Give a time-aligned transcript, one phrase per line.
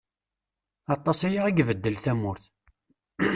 [0.95, 2.43] Aṭas aya i ibeddel tamurt.